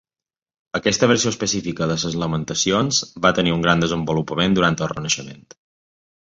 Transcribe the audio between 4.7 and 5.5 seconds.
el renaixement.